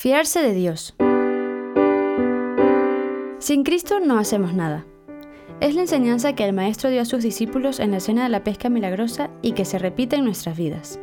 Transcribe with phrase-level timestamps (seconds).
[0.00, 0.94] Fiarse de Dios.
[3.38, 4.86] Sin Cristo no hacemos nada.
[5.60, 8.42] Es la enseñanza que el Maestro dio a sus discípulos en la escena de la
[8.42, 10.98] pesca milagrosa y que se repite en nuestras vidas.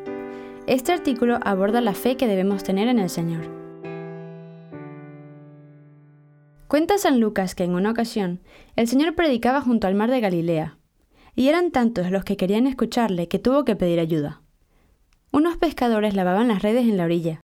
[0.65, 3.43] Este artículo aborda la fe que debemos tener en el Señor.
[6.67, 8.39] Cuenta San Lucas que en una ocasión
[8.75, 10.79] el Señor predicaba junto al mar de Galilea,
[11.35, 14.41] y eran tantos los que querían escucharle que tuvo que pedir ayuda.
[15.31, 17.41] Unos pescadores lavaban las redes en la orilla,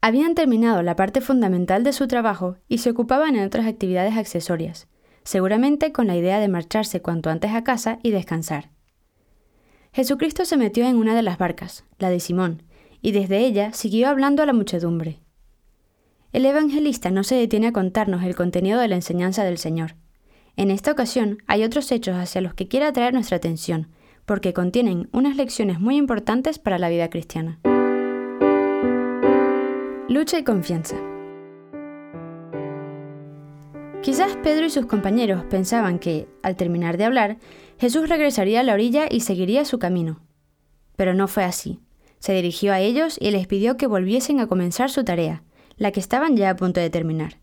[0.00, 4.88] habían terminado la parte fundamental de su trabajo y se ocupaban en otras actividades accesorias,
[5.24, 8.70] seguramente con la idea de marcharse cuanto antes a casa y descansar.
[9.92, 12.62] Jesucristo se metió en una de las barcas, la de Simón,
[13.02, 15.20] y desde ella siguió hablando a la muchedumbre.
[16.32, 19.96] El evangelista no se detiene a contarnos el contenido de la enseñanza del Señor.
[20.56, 23.88] En esta ocasión hay otros hechos hacia los que quiere atraer nuestra atención,
[24.26, 27.58] porque contienen unas lecciones muy importantes para la vida cristiana.
[30.10, 30.96] Lucha y confianza.
[34.02, 37.38] Quizás Pedro y sus compañeros pensaban que, al terminar de hablar,
[37.78, 40.18] Jesús regresaría a la orilla y seguiría su camino.
[40.96, 41.78] Pero no fue así.
[42.18, 45.44] Se dirigió a ellos y les pidió que volviesen a comenzar su tarea,
[45.76, 47.38] la que estaban ya a punto de terminar.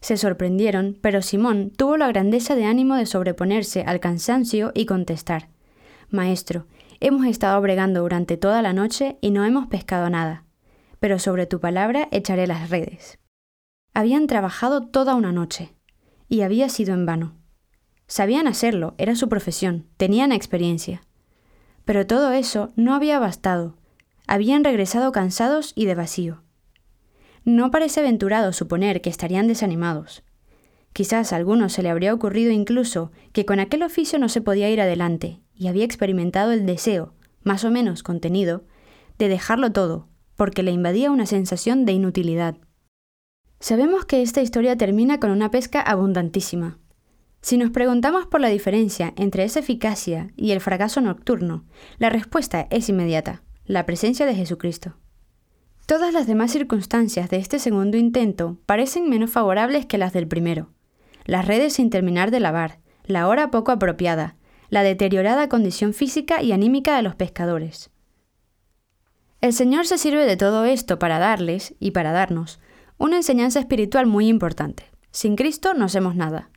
[0.00, 5.48] Se sorprendieron, pero Simón tuvo la grandeza de ánimo de sobreponerse al cansancio y contestar,
[6.08, 6.66] Maestro,
[6.98, 10.49] hemos estado bregando durante toda la noche y no hemos pescado nada
[11.00, 13.18] pero sobre tu palabra echaré las redes.
[13.92, 15.74] Habían trabajado toda una noche,
[16.28, 17.34] y había sido en vano.
[18.06, 21.02] Sabían hacerlo, era su profesión, tenían experiencia.
[21.84, 23.76] Pero todo eso no había bastado,
[24.26, 26.42] habían regresado cansados y de vacío.
[27.44, 30.22] No parece aventurado suponer que estarían desanimados.
[30.92, 34.70] Quizás a algunos se le habría ocurrido incluso que con aquel oficio no se podía
[34.70, 38.64] ir adelante, y había experimentado el deseo, más o menos contenido,
[39.18, 40.09] de dejarlo todo,
[40.40, 42.56] porque le invadía una sensación de inutilidad.
[43.58, 46.78] Sabemos que esta historia termina con una pesca abundantísima.
[47.42, 51.66] Si nos preguntamos por la diferencia entre esa eficacia y el fracaso nocturno,
[51.98, 54.94] la respuesta es inmediata, la presencia de Jesucristo.
[55.84, 60.70] Todas las demás circunstancias de este segundo intento parecen menos favorables que las del primero.
[61.26, 64.36] Las redes sin terminar de lavar, la hora poco apropiada,
[64.70, 67.90] la deteriorada condición física y anímica de los pescadores.
[69.40, 72.60] El Señor se sirve de todo esto para darles, y para darnos,
[72.98, 74.84] una enseñanza espiritual muy importante.
[75.12, 76.50] Sin Cristo no hacemos nada.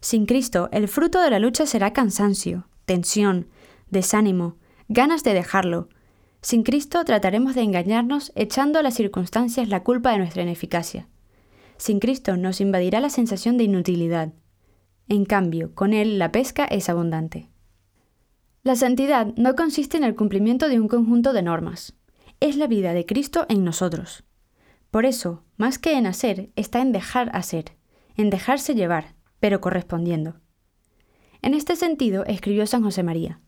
[0.00, 3.48] Sin Cristo, el fruto de la lucha será cansancio, tensión,
[3.90, 4.56] desánimo,
[4.88, 5.90] ganas de dejarlo.
[6.40, 11.08] Sin Cristo trataremos de engañarnos echando a las circunstancias la culpa de nuestra ineficacia.
[11.76, 14.32] Sin Cristo nos invadirá la sensación de inutilidad.
[15.08, 17.50] En cambio, con Él la pesca es abundante.
[18.62, 21.94] La santidad no consiste en el cumplimiento de un conjunto de normas
[22.44, 24.22] es la vida de Cristo en nosotros.
[24.90, 27.72] Por eso, más que en hacer, está en dejar hacer,
[28.16, 30.34] en dejarse llevar, pero correspondiendo.
[31.40, 33.40] En este sentido, escribió San José María,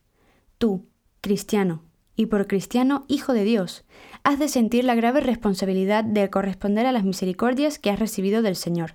[0.56, 0.88] Tú,
[1.20, 1.84] cristiano,
[2.16, 3.84] y por cristiano hijo de Dios,
[4.24, 8.56] has de sentir la grave responsabilidad de corresponder a las misericordias que has recibido del
[8.56, 8.94] Señor,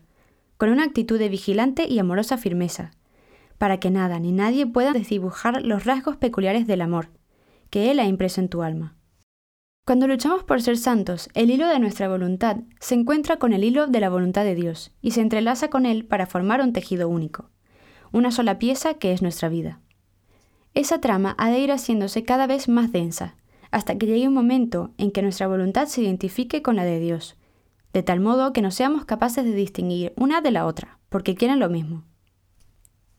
[0.57, 2.89] con una actitud de vigilante y amorosa firmeza,
[3.59, 7.11] para que nada ni nadie pueda desdibujar los rasgos peculiares del amor,
[7.69, 8.95] que Él ha impreso en tu alma.
[9.83, 13.87] Cuando luchamos por ser santos, el hilo de nuestra voluntad se encuentra con el hilo
[13.87, 17.49] de la voluntad de Dios y se entrelaza con él para formar un tejido único,
[18.11, 19.79] una sola pieza que es nuestra vida.
[20.75, 23.35] Esa trama ha de ir haciéndose cada vez más densa,
[23.71, 27.35] hasta que llegue un momento en que nuestra voluntad se identifique con la de Dios,
[27.91, 31.59] de tal modo que no seamos capaces de distinguir una de la otra, porque quieren
[31.59, 32.03] lo mismo.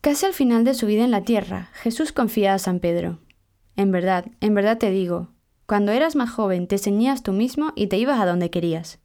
[0.01, 3.19] Casi al final de su vida en la tierra, Jesús confía a San Pedro.
[3.75, 5.32] En verdad, en verdad te digo,
[5.67, 8.99] cuando eras más joven te ceñías tú mismo y te ibas a donde querías.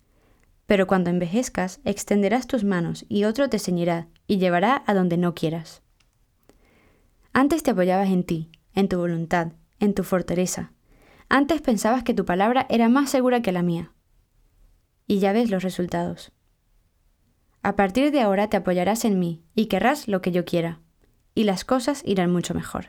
[0.66, 5.34] Pero cuando envejezcas, extenderás tus manos y otro te ceñirá y llevará a donde no
[5.34, 5.82] quieras.
[7.32, 10.74] Antes te apoyabas en ti, en tu voluntad, en tu fortaleza.
[11.30, 13.94] Antes pensabas que tu palabra era más segura que la mía.
[15.08, 16.32] Y ya ves los resultados.
[17.64, 20.80] A partir de ahora te apoyarás en mí y querrás lo que yo quiera,
[21.36, 22.88] y las cosas irán mucho mejor.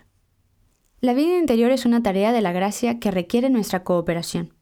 [1.00, 4.54] La vida interior es una tarea de la gracia que requiere nuestra cooperación.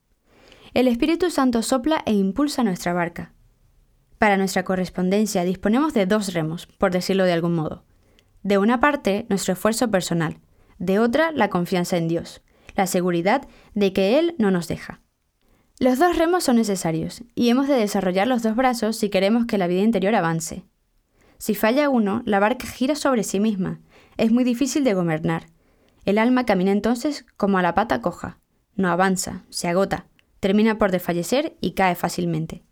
[0.75, 3.33] El Espíritu Santo sopla e impulsa nuestra barca.
[4.19, 7.85] Para nuestra correspondencia disponemos de dos remos, por decirlo de algún modo.
[8.43, 10.39] De una parte, nuestro esfuerzo personal,
[10.79, 12.43] de otra, la confianza en Dios,
[12.75, 15.01] la seguridad de que Él no nos deja.
[15.79, 19.57] Los dos remos son necesarios, y hemos de desarrollar los dos brazos si queremos que
[19.57, 20.65] la vida interior avance.
[21.39, 23.81] Si falla uno, la barca gira sobre sí misma,
[24.19, 25.47] es muy difícil de gobernar,
[26.07, 28.39] el alma camina entonces como a la pata coja,
[28.75, 30.07] no avanza, se agota,
[30.41, 32.63] termina por desfallecer y cae fácilmente.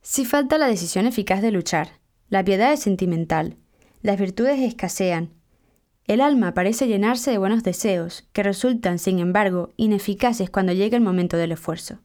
[0.00, 3.56] Si falta la decisión eficaz de luchar, la piedad es sentimental,
[4.00, 5.30] las virtudes escasean,
[6.06, 11.02] el alma parece llenarse de buenos deseos, que resultan, sin embargo, ineficaces cuando llega el
[11.02, 11.98] momento del esfuerzo.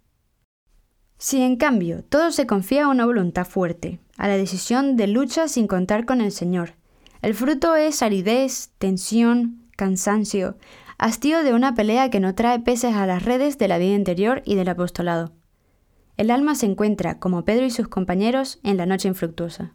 [1.18, 5.48] Si en cambio todo se confía a una voluntad fuerte, a la decisión de lucha
[5.48, 6.76] sin contar con el Señor,
[7.24, 10.58] el fruto es aridez, tensión, cansancio,
[10.98, 14.42] hastío de una pelea que no trae peces a las redes de la vida interior
[14.44, 15.32] y del apostolado.
[16.18, 19.72] El alma se encuentra, como Pedro y sus compañeros, en la noche infructuosa.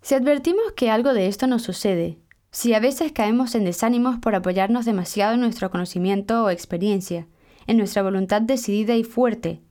[0.00, 2.18] Si advertimos que algo de esto nos sucede,
[2.50, 7.28] si a veces caemos en desánimos por apoyarnos demasiado en nuestro conocimiento o experiencia,
[7.66, 9.62] en nuestra voluntad decidida y fuerte,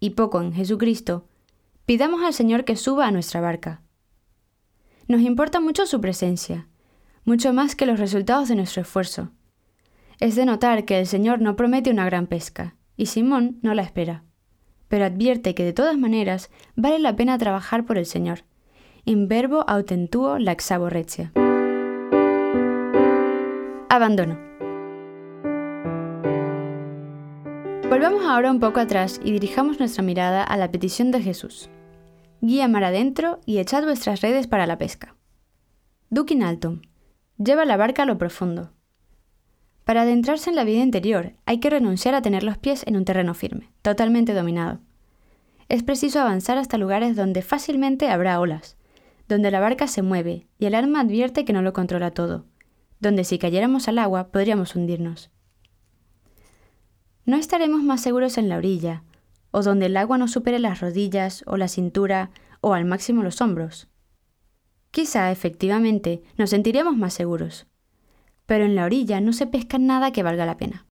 [0.00, 1.28] y poco en Jesucristo,
[1.84, 3.82] pidamos al Señor que suba a nuestra barca.
[5.06, 6.66] Nos importa mucho su presencia,
[7.28, 9.28] mucho más que los resultados de nuestro esfuerzo.
[10.18, 13.82] Es de notar que el Señor no promete una gran pesca, y Simón no la
[13.82, 14.24] espera,
[14.88, 18.44] pero advierte que de todas maneras vale la pena trabajar por el Señor.
[19.04, 21.32] In verbo autentuo lax aborretia.
[23.90, 24.38] Abandono.
[27.90, 31.68] Volvamos ahora un poco atrás y dirijamos nuestra mirada a la petición de Jesús.
[32.40, 35.14] Guía mar adentro y echad vuestras redes para la pesca.
[36.08, 36.87] Dukin Alton.
[37.38, 38.72] Lleva la barca a lo profundo.
[39.84, 43.04] Para adentrarse en la vida interior hay que renunciar a tener los pies en un
[43.04, 44.80] terreno firme, totalmente dominado.
[45.68, 48.76] Es preciso avanzar hasta lugares donde fácilmente habrá olas,
[49.28, 52.44] donde la barca se mueve y el alma advierte que no lo controla todo,
[52.98, 55.30] donde si cayéramos al agua podríamos hundirnos.
[57.24, 59.04] No estaremos más seguros en la orilla,
[59.52, 62.30] o donde el agua no supere las rodillas o la cintura
[62.60, 63.86] o al máximo los hombros.
[64.90, 67.66] Quizá, efectivamente, nos sentiríamos más seguros,
[68.46, 70.86] pero en la orilla no se pesca nada que valga la pena.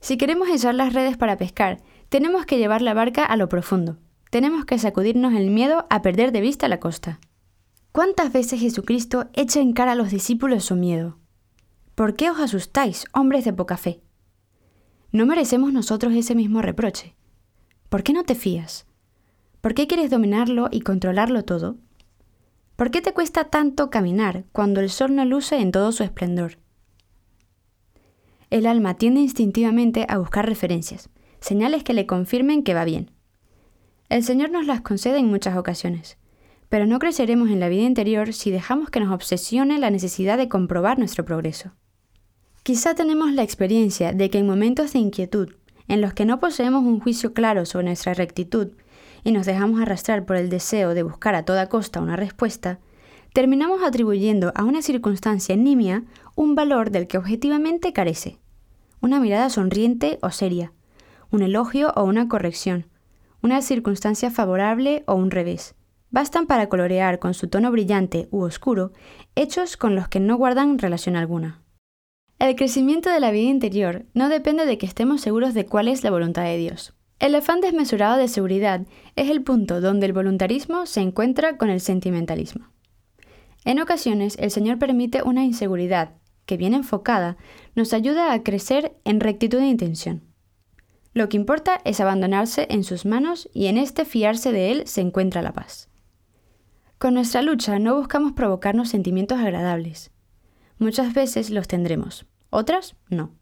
[0.00, 3.98] Si queremos echar las redes para pescar, tenemos que llevar la barca a lo profundo.
[4.30, 7.20] Tenemos que sacudirnos el miedo a perder de vista la costa.
[7.92, 11.18] ¿Cuántas veces Jesucristo echa en cara a los discípulos su miedo?
[11.94, 14.00] ¿Por qué os asustáis, hombres de poca fe?
[15.10, 17.16] ¿No merecemos nosotros ese mismo reproche?
[17.88, 18.86] ¿Por qué no te fías?
[19.60, 21.76] ¿Por qué quieres dominarlo y controlarlo todo?
[22.78, 26.58] ¿Por qué te cuesta tanto caminar cuando el sol no luce en todo su esplendor?
[28.50, 31.10] El alma tiende instintivamente a buscar referencias,
[31.40, 33.10] señales que le confirmen que va bien.
[34.08, 36.18] El Señor nos las concede en muchas ocasiones,
[36.68, 40.48] pero no creceremos en la vida interior si dejamos que nos obsesione la necesidad de
[40.48, 41.72] comprobar nuestro progreso.
[42.62, 45.56] Quizá tenemos la experiencia de que en momentos de inquietud,
[45.88, 48.68] en los que no poseemos un juicio claro sobre nuestra rectitud
[49.24, 52.78] y nos dejamos arrastrar por el deseo de buscar a toda costa una respuesta,
[53.32, 56.04] terminamos atribuyendo a una circunstancia nimia
[56.34, 58.38] un valor del que objetivamente carece.
[59.00, 60.72] Una mirada sonriente o seria,
[61.30, 62.86] un elogio o una corrección,
[63.42, 65.74] una circunstancia favorable o un revés.
[66.10, 68.92] Bastan para colorear con su tono brillante u oscuro
[69.34, 71.62] hechos con los que no guardan relación alguna.
[72.38, 76.04] El crecimiento de la vida interior no depende de que estemos seguros de cuál es
[76.04, 76.94] la voluntad de Dios.
[77.18, 78.86] El afán desmesurado de seguridad
[79.16, 82.68] es el punto donde el voluntarismo se encuentra con el sentimentalismo.
[83.64, 86.12] En ocasiones el Señor permite una inseguridad
[86.46, 87.36] que bien enfocada
[87.74, 90.22] nos ayuda a crecer en rectitud de intención.
[91.12, 95.00] Lo que importa es abandonarse en sus manos y en este fiarse de Él se
[95.00, 95.88] encuentra la paz.
[96.98, 100.12] Con nuestra lucha no buscamos provocarnos sentimientos agradables,
[100.78, 103.32] Muchas veces los tendremos, otras no.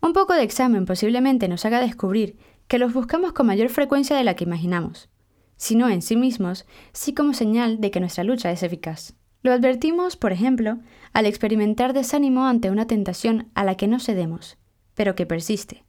[0.00, 2.38] Un poco de examen posiblemente nos haga descubrir
[2.70, 5.08] que los buscamos con mayor frecuencia de la que imaginamos,
[5.56, 9.14] si no en sí mismos, sí como señal de que nuestra lucha es eficaz.
[9.42, 10.78] Lo advertimos, por ejemplo,
[11.12, 14.56] al experimentar desánimo ante una tentación a la que no cedemos,
[14.94, 15.84] pero que persiste.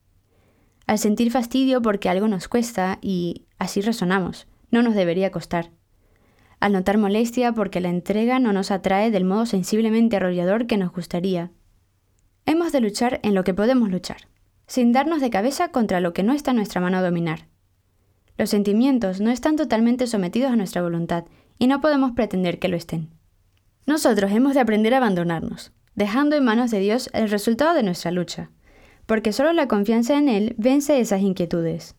[0.88, 5.70] Al sentir fastidio porque algo nos cuesta y así razonamos, no nos debería costar
[6.62, 10.94] al notar molestia porque la entrega no nos atrae del modo sensiblemente arrollador que nos
[10.94, 11.52] gustaría.
[12.46, 14.28] Hemos de luchar en lo que podemos luchar,
[14.72, 17.50] sin darnos de cabeza contra lo que no está en nuestra mano dominar.
[18.38, 21.26] Los sentimientos no están totalmente sometidos a nuestra voluntad
[21.60, 23.10] y no podemos pretender que lo estén.
[23.86, 28.12] Nosotros hemos de aprender a abandonarnos, dejando en manos de Dios el resultado de nuestra
[28.12, 28.50] lucha,
[29.08, 31.98] porque solo la confianza en Él vence esas inquietudes.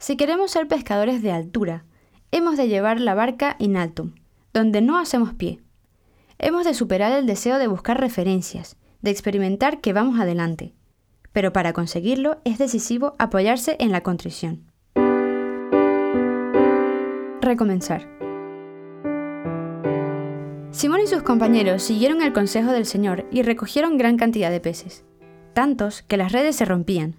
[0.00, 1.84] Si queremos ser pescadores de altura,
[2.32, 4.16] hemos de llevar la barca in altum,
[4.52, 5.60] donde no hacemos pie.
[6.40, 10.74] Hemos de superar el deseo de buscar referencias, de experimentar que vamos adelante.
[11.34, 14.70] Pero para conseguirlo es decisivo apoyarse en la contrición.
[17.42, 18.08] Recomenzar.
[20.70, 25.04] Simón y sus compañeros siguieron el consejo del Señor y recogieron gran cantidad de peces,
[25.52, 27.16] tantos que las redes se rompían.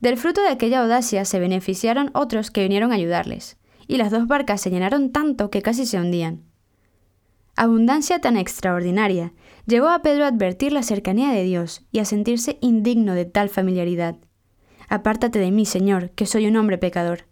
[0.00, 3.56] Del fruto de aquella audacia se beneficiaron otros que vinieron a ayudarles.
[3.88, 6.51] y las dos barcas se llenaron tanto que casi se hundían.
[7.54, 9.34] Abundancia tan extraordinaria
[9.66, 13.50] llevó a Pedro a advertir la cercanía de Dios y a sentirse indigno de tal
[13.50, 14.16] familiaridad.
[14.88, 17.26] Apártate de mí, Señor, que soy un hombre pecador.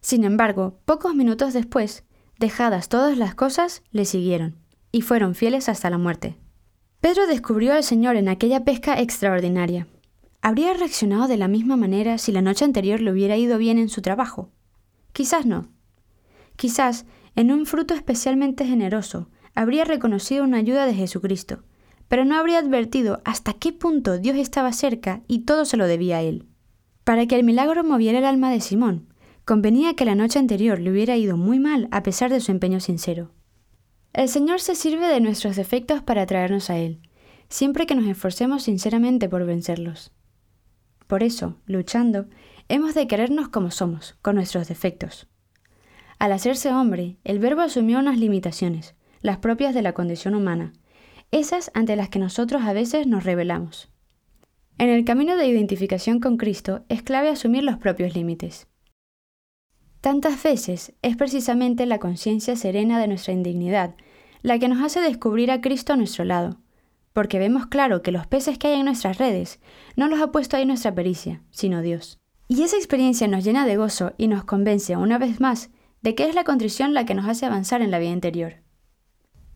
[0.00, 2.04] Sin embargo, pocos minutos después,
[2.38, 4.56] dejadas todas las cosas, le siguieron,
[4.92, 6.36] y fueron fieles hasta la muerte.
[7.00, 9.88] Pedro descubrió al Señor en aquella pesca extraordinaria.
[10.42, 13.88] ¿Habría reaccionado de la misma manera si la noche anterior le hubiera ido bien en
[13.88, 14.50] su trabajo?
[15.12, 15.68] Quizás no.
[16.54, 17.04] Quizás,
[17.34, 21.64] en un fruto especialmente generoso, habría reconocido una ayuda de Jesucristo,
[22.08, 26.18] pero no habría advertido hasta qué punto Dios estaba cerca y todo se lo debía
[26.18, 26.46] a él.
[27.02, 29.08] Para que el milagro moviera el alma de Simón,
[29.44, 32.80] convenía que la noche anterior le hubiera ido muy mal a pesar de su empeño
[32.80, 33.32] sincero.
[34.12, 37.00] El Señor se sirve de nuestros defectos para atraernos a Él,
[37.48, 40.12] siempre que nos esforcemos sinceramente por vencerlos.
[41.06, 42.26] Por eso, luchando,
[42.68, 45.28] hemos de querernos como somos, con nuestros defectos.
[46.18, 50.72] Al hacerse hombre, el Verbo asumió unas limitaciones, las propias de la condición humana,
[51.30, 53.90] esas ante las que nosotros a veces nos rebelamos.
[54.78, 58.68] En el camino de identificación con Cristo es clave asumir los propios límites.
[60.00, 63.96] Tantas veces es precisamente la conciencia serena de nuestra indignidad
[64.42, 66.60] la que nos hace descubrir a Cristo a nuestro lado,
[67.12, 69.58] porque vemos claro que los peces que hay en nuestras redes
[69.96, 72.20] no los ha puesto ahí nuestra pericia, sino Dios.
[72.46, 75.70] Y esa experiencia nos llena de gozo y nos convence una vez más
[76.02, 78.65] de que es la contrición la que nos hace avanzar en la vida interior.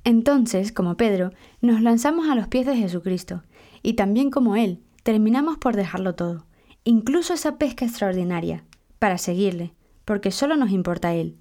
[0.05, 3.43] Entonces, como Pedro, nos lanzamos a los pies de Jesucristo,
[3.83, 6.47] y también como Él, terminamos por dejarlo todo,
[6.85, 8.65] incluso esa pesca extraordinaria,
[8.99, 11.39] para seguirle, porque solo nos importa Él.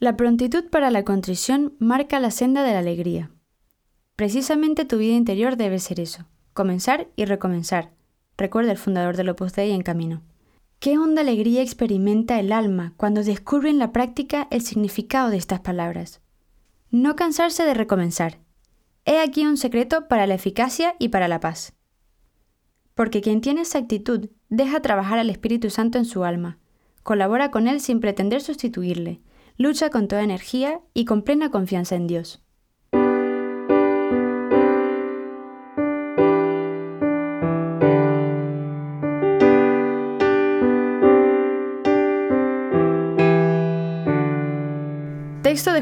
[0.00, 3.30] La prontitud para la contrición marca la senda de la alegría.
[4.16, 7.92] Precisamente tu vida interior debe ser eso, comenzar y recomenzar,
[8.36, 10.22] recuerda el fundador del Opus Dei en camino.
[10.78, 15.60] Qué honda alegría experimenta el alma cuando descubre en la práctica el significado de estas
[15.60, 16.20] palabras.
[16.94, 18.38] No cansarse de recomenzar.
[19.04, 21.72] He aquí un secreto para la eficacia y para la paz.
[22.94, 26.60] Porque quien tiene esa actitud deja trabajar al Espíritu Santo en su alma,
[27.02, 29.22] colabora con él sin pretender sustituirle,
[29.56, 32.43] lucha con toda energía y con plena confianza en Dios.